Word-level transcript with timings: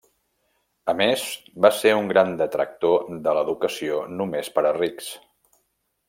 A 0.93 0.95
més, 1.01 1.25
va 1.65 1.71
ser 1.81 1.91
un 1.99 2.09
gran 2.13 2.33
detractor 2.41 2.95
de 3.27 3.35
l'educació 3.39 3.99
només 4.19 4.49
per 4.57 4.65
a 4.71 4.77
rics. 4.83 5.11